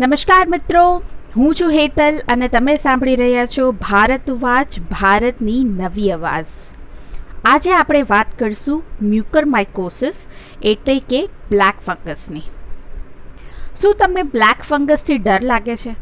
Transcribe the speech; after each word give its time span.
નમસ્કાર 0.00 0.48
મિત્રો. 0.48 1.02
હું 1.36 1.54
છું 1.54 1.70
હેતલ 1.70 2.20
અને 2.28 2.48
તમે 2.48 2.76
સાંભળી 2.76 3.16
રહ્યા 3.16 3.46
છો 3.46 3.72
ભારત 3.72 4.30
વાચ, 4.30 4.80
ભારતની 4.80 5.64
નવી 5.64 6.10
અવાજ. 6.10 6.46
આજે 7.44 7.72
આપણે 7.72 8.02
વાત 8.02 8.38
કરીશું 8.38 8.82
મ્યુકરમાઇકોસિસ 9.02 10.26
એટલે 10.62 10.98
કે 10.98 11.26
બ્લેક 11.26 11.74
ફંગસની. 11.86 12.42
શું 13.82 13.94
તમને 13.94 14.22
બ્લેક 14.22 14.62
ફંગસથી 14.62 15.18
ડર 15.18 15.42
લાગે 15.42 15.76
છે? 15.76 15.94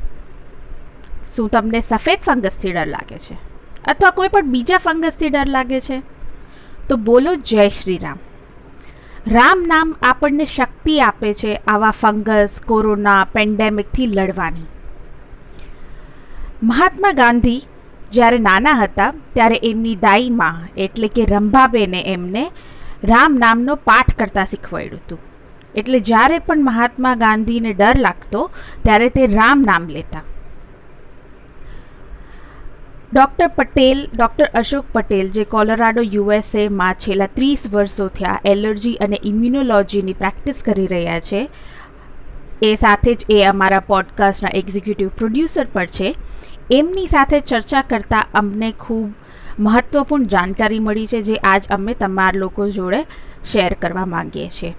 શું 1.36 1.48
તમને 1.48 1.80
સફેદ 1.80 2.18
ફંગસથી 2.18 2.72
ડર 2.72 2.86
લાગે 2.86 3.18
છે? 3.18 3.36
અથવા 3.84 4.10
કોઈ 4.10 4.28
પણ 4.28 4.42
બીજા 4.42 4.78
ફંગસથી 4.78 5.28
ડર 5.28 5.48
લાગે 5.48 5.80
છે? 5.80 6.02
તો 6.88 6.96
બોલો 6.96 7.34
જય 7.34 7.68
શ્રી 7.68 7.98
રામ. 7.98 8.18
રામ 9.32 9.62
નામ 9.66 9.95
આપણને 10.02 10.45
શક્તિ 10.45 11.00
આપે 11.00 11.32
છે 11.32 11.56
આવા 11.56 11.91
ફંગસ, 11.91 12.60
કોરોના, 12.66 13.24
પેન્ડેમિકથી 13.24 14.06
લડવાની. 14.06 14.66
મહાત્મા 16.62 17.12
ગાંધી 17.12 17.62
જ્યારે 18.12 18.38
નાના 18.38 18.73
હતા, 18.73 19.12
ત્યારે 19.34 19.60
એમની 19.62 19.96
દાઈમાં, 19.96 20.68
એટલે 20.77 21.09
કે 21.09 21.24
રંભાબેને 21.24 22.02
એમને 22.02 22.51
રામ 23.04 23.34
નામનો 23.34 23.74
પાઠ 23.74 24.14
કરતા 24.14 24.45
શીખવાડ્યું 24.45 24.96
હતું. 24.96 25.18
એટલે 25.74 26.01
જ્યારે 26.01 26.38
પણ 26.38 26.65
મહાત્મા 26.65 27.15
ગાંધીને 27.15 27.73
ડર 27.73 27.98
લાગતો, 27.98 28.51
ત્યારે 28.82 29.09
તે 29.09 29.26
રામ 29.26 29.62
નામ 29.62 29.88
લેતા. 29.88 30.23
ડૉક્ટર 33.14 33.48
પટેલ, 33.48 34.08
ડૉક્ટર 34.16 34.48
અશોક 34.54 34.84
પટેલ, 34.92 35.28
જે 35.28 35.44
કોલોરાડો 35.44 36.02
યુએસએમાં 36.02 36.95
છેલ્લા 36.95 37.26
ત્રીસ 37.26 37.68
વર્ષોથી 37.73 38.24
આ 38.24 38.40
એલર્જી 38.45 38.95
અને 38.95 39.20
ઇમ્યુનોલોજીની 39.23 40.12
પ્રેક્ટિસ 40.12 40.62
કરી 40.62 40.87
રહ્યા 40.87 41.20
છે. 41.20 41.50
એ 42.62 42.74
સાથે 42.74 43.15
જ 43.15 43.24
એ 43.30 43.45
અમારા 43.45 43.80
પોડકાસ્ટના 43.80 44.50
એક્ઝિક્યુટિવ 44.54 45.09
પ્રોડ્યુસર 45.09 45.66
પણ 45.73 45.87
છે. 45.87 46.15
એમની 46.70 47.06
સાથે 47.06 47.40
ચર્ચા 47.40 47.82
કરતાં 47.82 48.24
અમને 48.34 48.73
ખૂબ 48.73 49.15
મહત્ત્વપૂર્ણ 49.59 50.24
જાણકારી 50.24 50.78
મળી 50.78 51.06
છે, 51.06 51.22
જે 51.22 51.34
આજ 51.34 51.65
અમે 51.70 51.95
તમારા 51.95 52.38
લોકો 52.38 52.68
જોડે 52.68 53.06
શેર 53.45 53.74
કરવા 53.74 54.04
માંગીએ 54.04 54.48
છીએ. 54.48 54.74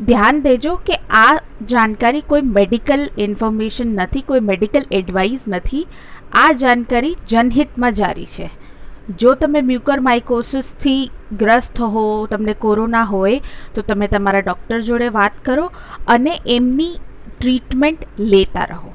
ધ્યાન 0.00 0.40
દેજો 0.42 0.74
કે 0.74 0.94
આ 1.10 1.38
જાણકારી 1.70 2.20
કોઈ 2.20 2.40
મેડિકલ 2.40 3.08
ઇન્ફોર્મેશન 3.18 3.94
નથી, 3.94 4.20
કોઈ 4.20 4.40
મેડિકલ 4.40 4.82
એડવાઇસ 4.92 5.40
નથી. 5.48 5.86
આ 6.34 6.52
જાણકારી 6.52 7.16
જનહિતમાં 7.28 7.92
જારી 7.92 8.26
છે. 8.26 8.50
જો 9.18 9.34
તમે 9.34 9.60
મ્યુકરમાઇકોસિસથી 9.60 11.10
ગ્રસ્ત 11.38 11.80
હો, 11.80 12.26
તમને 12.26 12.54
કોરોના 12.54 13.02
હોય, 13.02 13.40
તો 13.74 13.82
તમે 13.82 14.08
તમારા 14.08 14.38
ડૉક્ટર 14.38 14.80
જોડે 14.80 15.08
વાત 15.08 15.32
કરો 15.44 15.72
અને 16.06 16.40
એમની 16.46 16.98
ટ્રીટમેન્ટ 17.40 17.98
લેતા 18.18 18.64
રહો. 18.64 18.94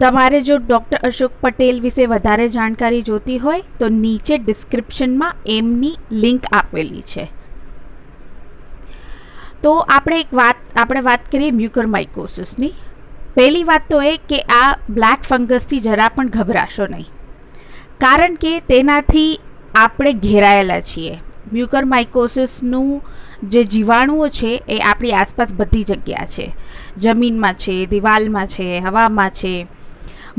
તમારે 0.00 0.40
જો 0.40 0.56
ડૉક્ટર 0.56 0.98
અશોક 1.04 1.32
પટેલ 1.40 1.80
વિશે 1.80 2.06
વધારે 2.06 2.48
જાણકારી 2.48 3.02
જોતી 3.02 3.38
હોય, 3.38 3.62
તો 3.80 3.88
નીચે 3.88 4.38
ડિસ્ક્રિપ્શનમાં 4.38 5.34
એમની 5.46 5.94
લિંક 6.12 6.42
આપેલી 6.52 7.02
છે. 7.02 7.30
તો 9.62 9.72
આપણે 9.72 10.20
એક 10.20 10.34
વાત, 10.34 10.56
આપણે 10.76 11.00
વાત 11.00 11.20
કરીએ 11.32 11.50
મ્યુકરમાઇકોસિસની. 11.50 12.72
પહેલી 13.38 13.64
વાત 13.64 13.82
તો 13.90 14.02
એ 14.02 14.16
કે 14.16 14.38
આ 14.40 14.76
બ્લેક 14.90 15.20
ફંગસથી 15.20 15.78
જરા 15.78 16.08
પણ 16.08 16.28
ગભરાશો 16.28 16.86
નહીં. 16.86 17.04
કારણ 18.00 18.34
કે 18.34 18.60
તેનાથી 18.60 19.40
આપણે 19.74 20.12
ઘેરાયેલા 20.12 20.80
છીએ. 20.80 21.18
મ્યુકરમાઇકોસિસનું 21.52 23.02
જે 23.42 23.64
જીવાણુઓ 23.64 24.28
છે 24.28 24.62
એ 24.68 24.78
આપણી 24.78 25.12
આસપાસ 25.12 25.54
બધી 25.54 25.82
જગ્યા 25.82 26.26
છે. 26.26 26.54
જમીનમાં 26.96 27.54
છે, 27.54 27.86
દિવાલમાં 27.86 28.46
છે, 28.46 28.78
હવામાં 28.78 29.30
છે. 29.30 29.66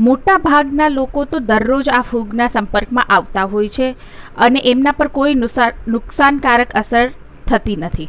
મોટા 0.00 0.36
ભાગના 0.36 0.88
લોકો 0.88 1.24
તો 1.24 1.38
દરરોજ 1.38 1.88
આ 1.88 2.02
ફૂગના 2.02 2.48
સંપર્કમાં 2.48 3.04
આવતા 3.04 3.44
હોય 3.44 3.68
છે 3.68 3.96
અને 4.36 4.60
એમના 4.64 4.92
પર 4.92 5.08
કોઈ 5.08 5.34
નુકસાનકારક 5.88 6.72
અસર 6.74 7.10
થતી 7.46 7.76
નથી. 7.76 8.08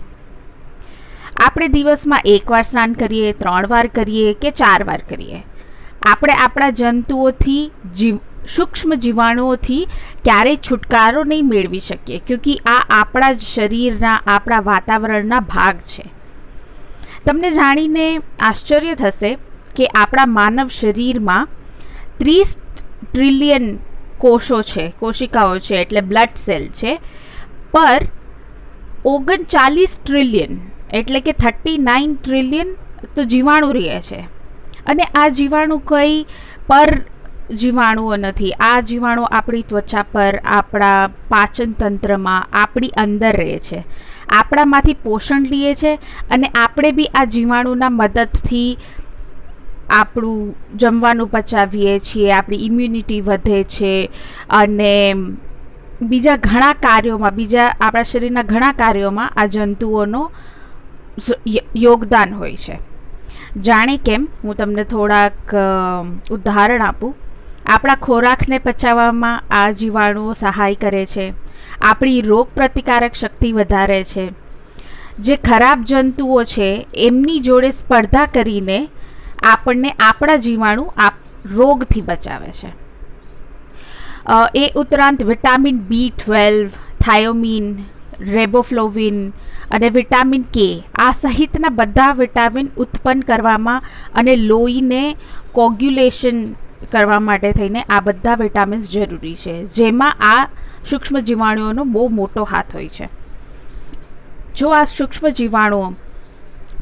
આપણે 1.36 1.68
દિવસમાં 1.68 2.20
એકવાર 2.26 2.62
સ્નાન 2.62 2.94
કરીએ, 2.94 3.34
ત્રણ 3.34 3.68
વાર 3.68 3.88
કરીએ 3.88 4.34
કે 4.34 4.52
ચાર 4.52 4.84
વાર 4.84 4.98
કરીએ? 4.98 5.44
આપણે 6.06 6.34
આપણા 6.34 6.70
જંતુઓથી 6.70 7.72
જીવ, 7.94 8.20
સૂક્ષ્મ 8.48 8.94
જીવાણુઓથી 8.94 9.88
ક્યારેય 10.24 10.56
છુટકારો 10.56 11.24
નહીં 11.24 11.46
મેળવી 11.46 11.80
શકીએ, 11.80 12.20
ક્યોંકિ 12.20 12.58
આ 12.66 12.80
આપણા 12.90 13.34
શરીરના, 13.34 14.22
આપણા 14.28 14.60
વાતાવરણના 14.60 15.40
ભાગ 15.40 15.78
છે. 15.78 16.04
તમને 17.26 17.52
જાણીને 17.52 18.22
આશ્ચર્ય 18.40 18.96
થશે 18.96 19.38
કે 19.76 19.86
આપણા 19.86 20.26
માનવ 20.26 20.68
શરીરમાં 20.68 21.48
ત્રીસ 22.20 22.58
ટ્રિલિયન 23.14 23.80
કોષો 24.20 24.62
છે, 24.62 24.94
કોશિકાઓ 25.00 25.60
છે, 25.60 25.82
એટલે 25.82 26.02
બ્લડ 26.02 26.36
સેલ 26.36 26.68
છે, 26.68 27.00
પર 27.72 28.08
ઓગણચાલીસ 29.06 30.00
ટ્રિલિયન 30.06 30.71
એટલે 30.94 31.20
કે 31.20 31.32
થર્ટી 31.32 31.78
નાઇન 31.78 32.16
ટ્રિલિયન 32.16 32.76
તો 33.16 33.24
જીવાણુ 33.24 33.72
રહે 33.72 34.02
છે. 34.02 34.20
અને 34.86 35.04
આ 35.04 35.28
જીવાણુ 35.28 35.78
કંઈ 35.78 36.26
પર 36.68 37.02
જીવાણુઓ 37.56 38.16
નથી. 38.16 38.52
આ 38.52 38.82
જીવાણુ 38.82 39.24
આપણી 39.24 39.62
ત્વચા 39.62 40.04
પર, 40.04 40.42
આપણા 40.46 41.10
પાચન 41.30 41.72
તંત્રમાં, 41.72 42.48
આપણી 42.54 42.88
અંદર 42.88 43.38
રહે 43.38 43.60
છે. 43.60 43.84
આપણામાંથી 44.30 44.94
પોષણ 44.94 45.46
લઈએ 45.52 45.76
છે 45.76 45.96
અને 46.32 46.48
આપણે 46.48 46.92
બી 46.92 47.06
આ 47.06 47.26
જીવાણુના 47.26 47.90
મદદથી 47.90 48.78
આપણું 49.90 50.56
જમવાનું 50.78 51.28
પચાવીએ 51.28 52.00
છીએ, 52.00 52.32
આપણી 52.32 52.58
ઇમ્યુનિટી 52.58 53.22
વધે 53.22 53.64
છે 53.64 54.10
અને 54.50 55.16
બીજા 56.02 56.36
ઘણા 56.36 56.74
કાર્યોમાં, 56.74 57.36
બીજા 57.36 57.76
આપણા 57.82 58.04
શરીરના 58.04 58.44
ઘણા 58.44 58.72
કાર્યોમાં 58.72 59.30
આ 59.38 59.46
જંતુઓનો 59.46 60.32
યોગદાન 61.76 62.34
હોય 62.34 62.56
છે. 62.58 62.80
જાણે 63.58 63.98
કેમ? 63.98 64.28
હું 64.44 64.56
તમને 64.56 64.84
થોડાક 64.84 65.56
ઉદાહરણ 66.32 66.82
આપું. 66.82 67.16
આપણા 67.66 67.96
ખોરાકને 67.96 68.58
પચાવવામાં 68.58 69.44
આ 69.52 69.72
જીવાણુઓ 69.72 70.34
સહાય 70.34 70.76
કરે 70.76 71.06
છે. 71.06 71.34
આપણી 71.82 72.22
રોગ 72.22 72.48
પ્રતિકારક 72.56 73.14
શક્તિ 73.14 73.52
વધારે 73.52 74.04
છે. 74.04 74.32
જે 75.20 75.36
ખરાબ 75.36 75.84
જંતુઓ 75.84 76.44
છે, 76.44 76.88
એમની 76.94 77.40
જોડે 77.40 77.72
સ્પર્ધા 77.72 78.26
કરીને 78.26 78.88
આપણને 79.44 79.90
આપણા 80.00 80.36
જીવાણુ 80.36 80.94
આપ, 80.98 81.14
રોગથી 81.46 82.02
બચાવે 82.02 82.52
છે. 82.52 82.70
એ 84.56 84.72
ઉપરાંત 84.76 85.24
વિટામિન 85.24 85.78
બી 85.78 86.14
ટ્વેલ્વ, 86.18 86.68
થાયોમિન 87.00 87.84
રેબોફ્લોવિન 88.22 89.30
અને 89.72 89.90
વિટામિન 89.90 90.42
કે. 90.42 90.84
આ 90.96 91.12
સહિતના 91.12 91.70
બધા 91.70 92.12
વિટામિન 92.12 92.68
ઉત્પન્ન 92.78 93.22
કરવામાં 93.22 93.84
અને 94.16 94.36
લોહીને 94.36 95.16
કોગ્યુલેશન 95.52 96.54
કરવા 96.92 97.20
માટે 97.20 97.52
થઈને 97.52 97.82
આ 97.82 98.00
બધા 98.00 98.36
વિટામિન્સ 98.36 98.92
જરૂરી 98.92 99.36
છે, 99.36 99.66
જેમાં 99.66 100.12
આ 100.12 100.48
સૂક્ષ્મ 100.90 101.20
જીવાણુઓનો 101.20 101.84
બહુ 101.84 102.08
મોટો 102.08 102.44
હાથ 102.44 102.76
હોય 102.76 102.88
છે. 102.88 103.10
જો 104.56 104.70
આ 104.70 104.84
સૂક્ષ્મ 104.84 105.30
જીવાણુઓ 105.30 105.94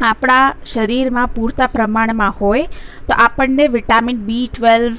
આપણા 0.01 0.53
શરીરમાં 0.66 1.27
પૂરતા 1.27 1.67
પ્રમાણમાં 1.67 2.33
હોય, 2.41 2.66
તો 3.07 3.13
આપણને 3.13 3.67
વિટામિન 3.67 4.17
બી 4.17 4.50
ટ્વેલ્વ 4.53 4.97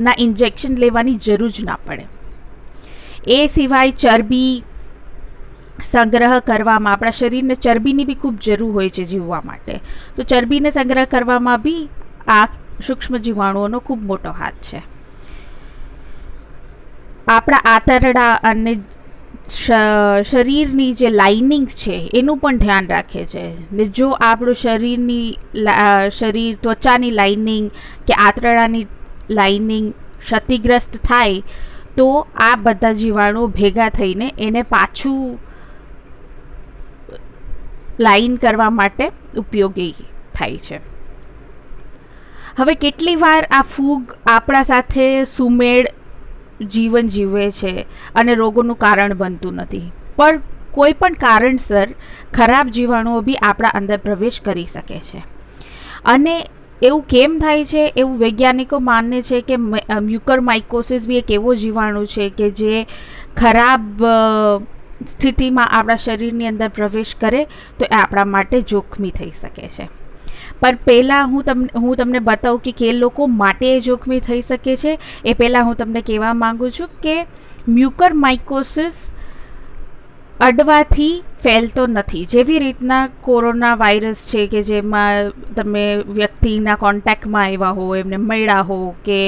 ના 0.00 0.14
ઇન્જેક્શન 0.18 0.76
લેવાની 0.76 1.14
જરૂર 1.14 1.50
જ 1.50 1.64
ના 1.64 1.78
પડે. 1.86 2.06
એ 3.26 3.46
સિવાય 3.46 3.90
ચરબી 3.90 4.62
સંગ્રહ 5.90 6.38
કરવામાં 6.48 6.92
આપણા 6.94 7.18
શરીરને 7.18 7.56
ચરબીની 7.66 8.06
બી 8.10 8.20
ખૂબ 8.22 8.36
જરૂર 8.46 8.72
હોય 8.78 8.90
છે 8.96 9.04
જીવવા 9.10 9.42
માટે. 9.50 9.74
તો 10.16 10.22
ચરબીને 10.32 10.70
સંગ્રહ 10.70 11.06
કરવામાં 11.12 11.62
બી 11.66 11.82
આ 12.36 12.46
સૂક્ષ્મ 12.86 13.14
જીવાણુઓનો 13.26 13.78
ખૂબ 13.86 14.00
મોટો 14.10 14.32
હાથ 14.40 14.60
છે. 14.68 14.80
આપણા 17.28 17.62
આંતરડા 17.74 18.32
અને 18.50 18.74
શરીરની 20.30 20.92
જે 20.98 21.08
લાઇનિંગ્સ 21.10 21.74
છે 21.82 21.96
એનું 22.18 22.38
પણ 22.42 22.58
ધ્યાન 22.64 22.88
રાખે 22.94 23.22
છે. 23.32 23.44
ને 23.76 23.84
જો 23.98 24.08
આપણું 24.28 24.58
શરીરની 24.62 25.28
શરીર 26.18 26.54
ત્વચાની 26.64 27.12
લાઇનિંગ 27.20 27.70
કે 28.06 28.14
આંતરડાની 28.26 28.86
લાઇનિંગ 29.38 29.86
ક્ષતિગ્રસ્ત 30.20 30.92
થાય, 31.08 31.42
તો 31.96 32.06
આ 32.48 32.56
બધા 32.64 32.92
જીવાણુઓ 33.00 33.46
ભેગા 33.56 33.88
થઈને 33.96 34.28
એને 34.38 34.62
પાછું 34.74 35.22
લાઈન 38.02 38.36
કરવા 38.36 38.70
માટે 38.70 39.10
ઉપયોગી 39.36 39.94
થાય 40.34 40.58
છે. 40.58 40.78
હવે 42.56 42.74
કેટલી 42.74 43.16
વાર 43.16 43.42
આ 43.50 43.62
ફૂગ 43.62 44.16
આપણા 44.26 44.62
સાથે 44.62 45.04
સુમેળ 45.24 45.90
જીવન 46.70 47.06
જીવે 47.06 47.50
છે 47.50 47.74
અને 48.14 48.34
રોગોનું 48.34 48.78
કારણ 48.78 49.14
બનતું 49.14 49.54
નથી. 49.54 49.92
પણ 50.16 50.40
કોઈ 50.70 50.92
પણ 50.92 51.12
કારણસર 51.20 51.86
ખરાબ 52.34 52.68
જીવાણુઓ 52.68 53.20
બી 53.20 53.38
આપણા 53.42 53.68
અંદર 53.74 53.96
પ્રવેશ 53.96 54.40
કરી 54.40 54.64
શકે 54.64 54.98
છે. 54.98 55.22
અને 56.04 56.34
એવું 56.82 57.02
કેમ 57.06 57.38
થાય 57.38 57.64
છે? 57.64 57.92
એવું 57.96 58.18
વૈજ્ઞાનિકો 58.18 58.78
માને 58.78 59.18
છે 59.22 59.40
કે 59.40 59.56
મ્યુકર 59.56 60.40
માઇકોસિસ 60.40 61.08
બી 61.08 61.18
એક 61.18 61.30
એવો 61.30 61.54
જીવાણુ 61.54 62.04
છે 62.04 62.28
કે 62.38 62.50
જે 62.50 62.86
ખરાબ 63.36 64.04
સ્થિતિમાં 65.06 65.68
આપણા 65.68 65.96
શરીરની 65.96 66.46
અંદર 66.46 66.68
પ્રવેશ 66.68 67.14
કરે 67.20 67.44
તો 67.44 67.84
એ 67.84 67.88
આપણા 67.88 68.24
માટે 68.24 68.60
જોખમી 68.60 69.10
થઈ 69.10 69.30
શકે 69.30 69.68
છે. 69.68 69.88
પણ 70.60 70.78
પહેલાં 70.86 71.26
હું 71.26 71.42
તમને 71.42 71.68
હું 71.76 71.96
તમને 71.96 72.18
બતાવું 72.18 72.60
કે 72.60 72.72
કે 72.72 72.92
લોકો 72.92 73.26
માટે 73.26 73.80
જોખમી 73.80 74.20
થઈ 74.20 74.42
શકે 74.42 74.76
છે. 74.76 74.98
એ 75.24 75.32
પહેલાં 75.32 75.64
હું 75.64 75.74
તમને 75.74 76.00
કહેવા 76.00 76.34
માગું 76.34 76.70
છું 76.70 76.88
કે 77.02 77.26
મ્યુકર 77.68 78.12
માઇકોસિસ 78.12 79.12
અડવાથી 80.46 81.12
ફેલતો 81.44 81.82
નથી. 81.86 82.22
જેવી 82.32 82.58
રીતના 82.62 83.02
કોરોના 83.26 83.74
વાયરસ 83.82 84.20
છે 84.30 84.42
કે 84.52 84.60
જેમાં 84.68 85.30
તમે 85.56 85.84
વ્યક્તિના 86.18 86.76
કોન્ટેક્ટમાં 86.82 87.46
આવ્યા 87.46 87.76
હો, 87.78 87.84
એમને 88.00 88.18
મળ્યા 88.22 88.64
હો 88.70 88.78
કે 89.06 89.20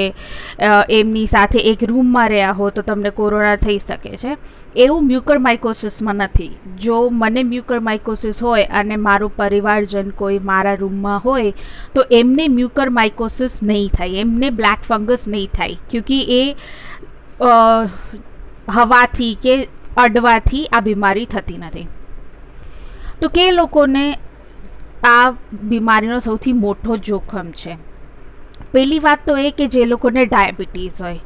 એમની 0.97 1.25
સાથે 1.33 1.59
એક 1.71 1.85
રૂમમાં 1.91 2.29
રહ્યા 2.33 2.57
હો 2.59 2.69
તો 2.77 2.83
તમને 2.89 3.11
કોરોના 3.19 3.55
થઈ 3.63 3.77
શકે 3.79 4.11
છે. 4.23 4.35
એવું 4.83 5.07
મ્યુકર 5.09 5.37
માઇકોસિસમાં 5.45 6.21
નથી. 6.25 6.51
જો 6.85 6.97
મને 7.21 7.43
મ્યુકર 7.51 7.79
માઇકોસિસ 7.89 8.41
હોય 8.47 8.67
અને 8.81 8.95
મારું 9.07 9.35
પરિવારજન 9.37 10.09
કોઈ 10.21 10.39
મારા 10.51 10.75
રૂમમાં 10.83 11.19
હોય, 11.27 11.53
તો 11.95 12.05
એમને 12.19 12.47
મ્યુકર 12.57 12.87
માઇકોસિસ 12.99 13.55
નહીં 13.71 13.89
થાય. 13.97 14.25
એમને 14.25 14.49
બ્લેક 14.59 14.83
ફંગસ 14.89 15.23
નહીં 15.35 15.49
થાય. 15.57 15.77
ક્યોંકિ 15.89 16.19
એ 16.41 16.43
હવાથી 18.75 19.33
કે 19.43 19.55
અડવાથી 19.97 20.65
આ 20.65 20.79
બીમારી 20.79 21.25
થતી 21.25 21.57
નથી. 21.57 21.87
તો 23.21 23.29
કે 23.29 23.51
લોકોને 23.51 24.17
આ 25.03 25.31
બીમારીનો 25.63 26.19
સૌથી 26.19 26.53
મોટો 26.53 26.97
જોખમ 26.97 27.51
છે? 27.51 27.77
પહેલી 28.73 28.99
વાત 28.99 29.25
તો 29.25 29.37
એ 29.37 29.51
કે 29.51 29.67
જે 29.67 29.85
લોકોને 29.85 30.25
ડાયાબિટીસ 30.25 31.01
હોય, 31.01 31.19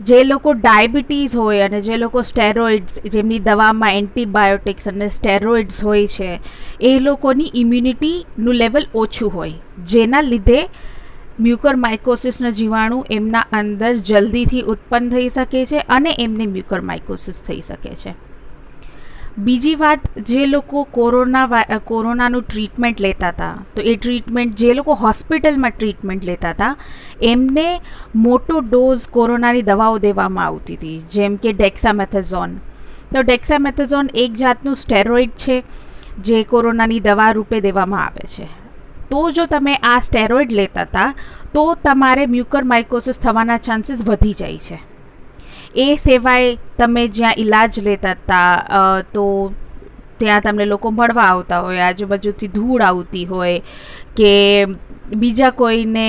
જે 0.00 0.24
લોકો 0.24 0.52
ડાયાબિટીસ 0.52 1.36
હોય 1.36 1.60
અને 1.60 1.80
જે 1.80 1.96
લોકો 1.96 2.22
સ્ટેરોઇડ્સ, 2.22 3.00
જેમની 3.12 3.38
દવામાં 3.38 3.94
એન્ટીબાયોટિક્સ 3.94 4.88
અને 4.88 5.08
સ્ટેરોઇડ્સ 5.08 5.84
હોય 5.84 6.06
છે, 6.06 6.40
એ 6.80 6.98
લોકોની 6.98 7.50
ઇમ્યુનિટીનું 7.54 8.54
લેવલ 8.54 8.86
ઓછું 8.94 9.34
હોય, 9.34 9.52
જેના 9.84 10.20
લીધે 10.20 10.68
મ્યુકર 11.40 11.76
માઇકોસિસના 11.76 12.50
જીવાણુ 12.50 13.04
એમના 13.10 13.46
અંદર 13.52 13.96
જલ્દીથી 13.96 14.62
ઉત્પન્ન 14.62 15.10
થઈ 15.10 15.28
શકે 15.28 15.66
છે 15.66 15.78
અને 15.78 16.14
એમને 16.18 16.46
મ્યુકર 16.46 16.80
માઇકોસિસ 16.80 17.42
થઈ 17.42 17.60
શકે 17.60 17.90
છે. 17.94 18.14
બીજી 19.38 19.74
વાત, 19.74 20.18
જે 20.18 20.46
લોકો 20.46 20.84
કોરોના 20.84 21.62
કોરોનાનું 21.84 22.42
ટ્રીટમેન્ટ 22.42 23.00
લેતા 23.00 23.28
હતા, 23.28 23.58
તો 23.76 23.82
એ 23.82 23.96
ટ્રીટમેન્ટ, 23.96 24.54
જે 24.54 24.74
લોકો 24.74 24.92
હોસ્પિટલમાં 24.92 25.70
ટ્રીટમેન્ટ 25.70 26.24
લેતા 26.24 26.50
હતા, 26.50 26.76
એમને 27.22 27.80
મોટો 28.14 28.60
ડોઝ 28.60 29.08
કોરોનાની 29.08 29.62
દવાઓ 29.62 29.98
દેવામાં 29.98 30.44
આવતી 30.44 30.76
હતી, 30.76 30.98
જેમ 30.98 31.36
કે 31.36 31.52
ડેક્સામેથેઝોન. 31.52 32.56
તો 33.12 33.22
ડેક્સામેથેઝોન 33.22 34.10
એક 34.14 34.32
જાતનું 34.32 34.76
સ્ટેરોઇડ 34.76 35.30
છે, 35.30 35.62
જે 36.20 36.42
કોરોનાની 36.42 37.00
દવા 37.00 37.30
રૂપે 37.30 37.60
દેવામાં 37.60 38.06
આવે 38.06 38.26
છે. 38.26 38.65
તો 39.10 39.22
જો 39.30 39.46
તમે 39.46 39.74
આ 39.82 40.00
સ્ટેરોઇડ 40.08 40.52
લેતા 40.60 40.86
હતા, 40.88 41.10
તો 41.54 41.64
તમારે 41.84 42.26
મ્યુકર 42.34 42.64
માઇકોસિસ 42.72 43.20
થવાના 43.26 43.58
ચાન્સીસ 43.66 44.04
વધી 44.08 44.34
જાય 44.40 44.58
છે. 44.58 44.78
એ 45.84 45.86
સિવાય 46.06 46.56
તમે 46.78 47.02
જ્યાં 47.18 47.38
ઈલાજ 47.44 47.78
લેતા 47.90 48.16
હતા 48.16 49.02
તો 49.14 49.26
ત્યાં 50.18 50.42
તમને 50.42 50.66
લોકો 50.66 50.90
મળવા 50.90 51.28
આવતા 51.30 51.60
હોય, 51.60 51.86
આજુબાજુથી 51.86 52.50
ધૂળ 52.56 52.82
આવતી 52.82 53.24
હોય 53.24 53.60
કે 54.16 54.32
બીજા 55.22 55.50
કોઈને 55.60 56.08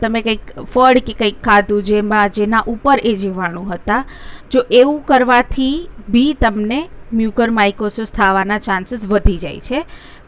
તમે 0.00 0.22
કંઈક 0.22 0.50
ફળ 0.72 0.98
કે 1.06 1.14
કંઈક 1.20 1.38
ખાધું 1.42 1.82
જેમાં, 1.90 2.32
જેના 2.38 2.64
ઉપર 2.72 2.98
એ 3.02 3.14
જીવાણુ 3.22 3.62
હતા, 3.70 4.02
જો 4.50 4.64
એવું 4.80 4.98
કરવાથી 5.10 5.76
બી 6.08 6.34
તમને 6.42 6.80
મ્યુકર 7.12 7.50
માઇકોસિસ 7.60 8.12
થવાના 8.18 8.58
ચાન્સીસ 8.66 9.06
વધી 9.08 9.38
જાય 9.38 9.60
છે. 9.60 9.84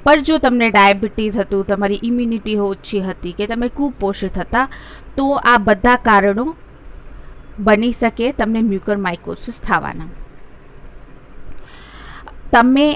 પણ 0.07 0.27
જો 0.27 0.37
તમને 0.45 0.67
ડાયાબિટીસ 0.75 1.37
હતું, 1.43 1.65
તમારી 1.71 2.01
ઇમ્યુનિટી 2.09 2.59
ઓછી 2.67 3.03
હતી 3.09 3.35
કે 3.39 3.49
તમે 3.53 3.69
કુપોષિત 3.79 4.39
હતા, 4.43 4.69
તો 5.17 5.27
આ 5.53 5.59
બધા 5.69 5.97
કારણો 6.07 6.47
બની 7.67 7.97
શકે 8.01 8.31
તમને 8.39 8.63
મ્યુકર 8.71 8.97
માઇકોસિસ 9.09 9.59
થવાના. 9.67 10.09
તમે 12.53 12.87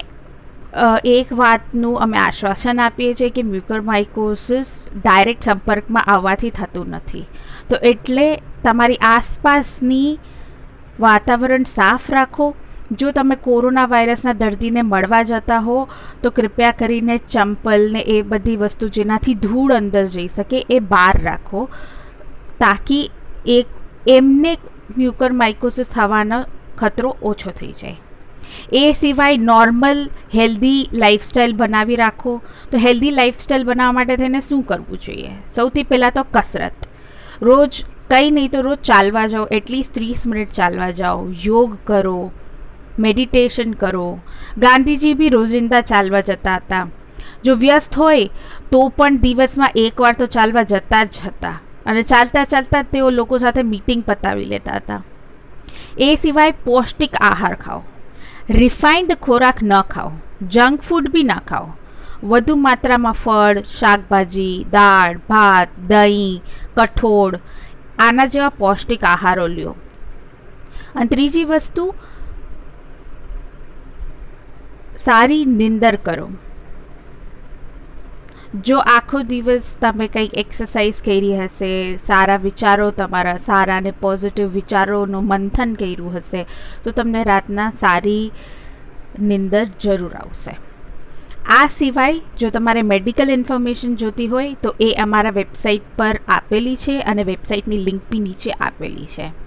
એક 1.12 1.29
વાતનું 1.39 2.03
અમે 2.05 2.19
આશ્વાસન 2.25 2.81
આપીએ 2.83 3.15
છીએ 3.21 3.31
કે 3.37 3.43
મ્યુકર 3.53 3.81
માઇકોસિસ 3.91 4.69
ડાયરેક્ટ 4.97 5.49
સંપર્કમાં 5.49 6.11
આવવાથી 6.15 6.53
થતું 6.59 6.95
નથી. 6.99 7.25
તો 7.69 7.81
એટલે 7.93 8.27
તમારી 8.65 9.01
આસપાસની 9.09 10.11
વાતાવરણ 11.05 11.67
સાફ 11.77 12.06
રાખો 12.17 12.47
જો 12.99 13.13
તમે 13.13 13.37
કોરોના 13.37 13.87
વાયરસના 13.87 14.33
દર્દીને 14.33 14.83
મળવા 14.83 15.23
જતા 15.23 15.59
હો, 15.59 15.89
તો 16.23 16.31
કૃપયા 16.31 16.71
કરીને 16.71 17.19
ચંપલ 17.19 17.93
ને 17.93 18.01
એ 18.01 18.23
બધી 18.23 18.57
વસ્તુ 18.57 18.89
જેનાથી 18.89 19.35
ધૂળ 19.35 19.73
અંદર 19.73 20.05
જઈ 20.05 20.29
શકે 20.29 20.67
એ 20.71 20.79
બહાર 20.79 21.23
રાખો, 21.23 21.69
તાકી 22.59 23.11
એક, 23.47 23.67
એમને 24.07 24.57
મ્યુકર 24.97 25.33
માઇકોસિસ 25.33 25.89
થવાનો 25.89 26.45
ખતરો 26.77 27.17
ઓછો 27.23 27.51
થઈ 27.51 27.73
જાય. 27.73 27.95
એ 28.73 28.93
સિવાય 28.93 29.37
નોર્મલ, 29.37 30.09
હેલ્ધી 30.35 30.89
લાઈફસ્ટાઈલ 30.93 31.53
બનાવી 31.53 31.97
રાખો. 31.97 32.41
તો 32.71 32.79
હેલ્ધી 32.79 33.11
લાઈફસ્ટાઈલ 33.11 33.65
બનાવવા 33.65 33.93
માટે 33.93 34.17
થઈને 34.17 34.41
શું 34.41 34.63
કરવું 34.63 34.99
જોઈએ? 34.99 35.31
સૌથી 35.55 35.83
પહેલાં 35.83 36.11
તો 36.11 36.25
કસરત. 36.33 36.89
રોજ, 37.43 37.85
કંઈ 38.11 38.31
નહીં 38.31 38.51
તો 38.51 38.63
રોજ 38.63 38.79
ચાલવા 38.79 39.27
જાઓ, 39.27 39.45
એટલીસ્ટ 39.45 39.95
ત્રીસ 39.95 40.27
મિનિટ 40.27 40.51
ચાલવા 40.51 40.91
જાઓ. 40.91 41.29
યોગ 41.47 41.79
કરો 41.85 42.33
મેડિટેશન 43.00 43.73
કરો. 43.73 44.20
ગાંધીજી 44.58 45.14
બી 45.14 45.29
રોજિંદા 45.29 45.81
ચાલવા 45.81 46.20
જતા 46.20 46.55
હતા. 46.55 46.87
જો 47.44 47.55
વ્યસ્ત 47.55 47.99
હોય, 47.99 48.31
તો 48.73 48.88
પણ 48.88 49.19
દિવસમાં 49.19 49.70
એકવાર 49.76 50.14
તો 50.19 50.26
ચાલવા 50.26 50.62
જતા 50.62 51.05
જ 51.05 51.14
હતા. 51.26 51.61
અને 51.87 52.02
ચાલતા 52.02 52.44
ચાલતા 52.44 52.82
તેઓ 52.82 53.11
લોકો 53.11 53.39
સાથે 53.39 53.63
મીટિંગ 53.63 54.05
પતાવી 54.05 54.44
લેતા 54.44 54.72
હતા. 54.72 55.03
એ 55.98 56.19
સિવાય 56.22 56.51
પૌષ્ટિક 56.51 57.17
આહાર 57.20 57.55
ખાઓ. 57.55 57.82
રિફાઇન્ડ 58.51 59.15
ખોરાક 59.15 59.55
ન 59.63 59.81
ખાઓ. 59.81 60.10
જંક 60.43 60.81
ફૂડ 60.81 61.08
બી 61.08 61.22
ના 61.22 61.43
ખાઓ. 61.48 61.69
વધુ 62.25 62.56
માત્રામાં 62.56 63.13
ફળ, 63.13 63.63
શાકભાજી, 63.79 64.67
દાળ, 64.72 65.19
ભાત, 65.29 65.69
દહીં, 65.89 66.43
કઠોળ, 66.77 67.39
આના 67.98 68.27
જેવા 68.27 68.48
પૌષ્ટિક 68.48 69.05
આહારો 69.05 69.46
લ્યો. 69.46 69.77
અને 70.94 71.06
ત્રીજી 71.06 71.44
વસ્તુ 71.44 71.94
સારી 75.05 75.45
નિંદર 75.45 75.97
કરો. 75.97 76.29
જો 78.65 78.79
આખો 78.79 79.23
દિવસ 79.23 79.77
તમે 79.81 80.09
કંઈક 80.09 80.35
એક્સરસાઇઝ 80.35 80.95
કરી 81.05 81.39
હશે, 81.39 81.97
સારા 81.97 82.37
વિચારો 82.37 82.91
તમારા, 82.91 83.37
સારા 83.37 83.77
અને 83.77 83.91
પોઝિટિવ 83.91 84.49
વિચારોનું 84.49 85.27
મંથન 85.27 85.75
કર્યું 85.75 86.17
હશે, 86.17 86.47
તો 86.85 86.91
તમને 86.91 87.25
રાતના 87.25 87.71
સારી 87.71 88.33
નિંદર 89.21 89.67
જરૂર 89.81 90.15
આવશે. 90.15 90.51
આ 91.49 91.67
સિવાય 91.67 92.21
જો 92.39 92.51
તમારે 92.51 92.83
મેડિકલ 92.83 93.31
ઇન્ફોર્મેશન 93.31 93.95
જોતી 93.97 94.27
હોય, 94.27 94.55
તો 94.55 94.75
એ 94.81 94.95
અમારા 94.95 95.31
વેબસાઇટ 95.31 95.83
પર 95.97 96.21
આપેલી 96.29 96.77
છે 96.77 97.01
અને 97.01 97.25
વેબસાઇટની 97.25 97.77
લિંક 97.77 98.03
બી 98.11 98.19
નીચે 98.19 98.51
આપેલી 98.51 99.07
છે. 99.07 99.40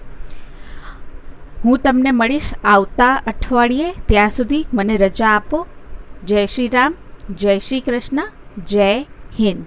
હું 1.64 1.78
તમને 1.78 2.10
મળીશ 2.10 2.50
આવતા 2.64 3.22
અઠવાડિયે. 3.26 3.94
ત્યાં 4.06 4.30
સુધી 4.30 4.66
મને 4.74 4.96
રજા 4.96 5.26
આપો. 5.26 5.66
જય 6.24 6.46
શ્રી 6.46 6.68
રામ, 6.68 6.94
જય 7.30 7.58
શ્રી 7.58 7.80
કૃષ્ણ, 7.80 8.28
જય 8.64 9.02
હિન્દ. 9.40 9.66